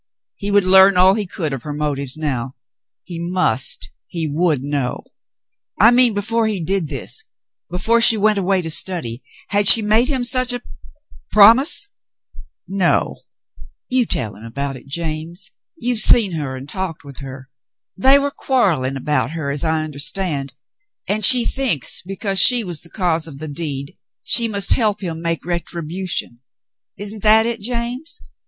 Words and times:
He 0.35 0.49
would 0.49 0.63
learn 0.63 0.97
all 0.97 1.13
he 1.13 1.27
could 1.27 1.53
of 1.53 1.61
her 1.61 1.73
motives 1.75 2.17
now. 2.17 2.55
He 3.03 3.19
must— 3.19 3.91
he 4.17 4.27
would 4.27 4.63
know. 4.63 5.03
"I 5.79 5.91
mean 5.91 6.15
before 6.15 6.47
he 6.47 6.59
did 6.59 6.87
this, 6.87 7.23
before 7.69 8.01
she 8.01 8.17
went 8.17 8.39
away 8.39 8.63
to 8.63 8.71
study— 8.71 9.21
had 9.49 9.67
she 9.67 9.83
made 9.83 10.09
him 10.09 10.23
such 10.23 10.53
a— 10.53 10.63
promise?" 11.31 11.89
"No. 12.83 13.17
You 13.89 14.07
tell 14.07 14.35
him 14.35 14.43
about 14.43 14.75
it, 14.75 14.87
James. 14.87 15.51
You 15.77 15.93
have 15.93 15.99
seen 16.01 16.31
her 16.31 16.55
and 16.57 16.67
talked 16.67 17.03
with 17.03 17.19
her. 17.19 17.51
They 17.95 18.17
were 18.17 18.31
quarrelling 18.31 18.97
about 18.97 19.29
her, 19.37 19.51
as 19.51 19.63
I 19.63 19.83
understand, 19.83 20.53
and 21.07 21.23
she 21.23 21.45
thinks 21.45 22.01
because 22.03 22.39
she 22.41 22.63
was 22.63 22.81
the 22.81 22.89
cause 22.89 23.27
of 23.27 23.37
the 23.37 23.47
deed 23.47 23.99
she 24.23 24.47
must 24.47 24.73
help 24.73 25.01
him 25.01 25.21
make 25.21 25.45
retribution. 25.45 26.39
Isn't 26.97 27.21
that 27.21 27.45
it, 27.45 27.61
James? 27.61 28.19